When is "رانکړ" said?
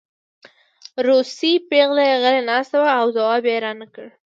3.65-4.07